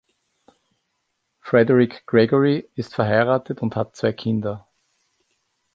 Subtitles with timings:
[1.41, 4.65] Frederick Gregory ist verheiratet und hat zwei Kinder.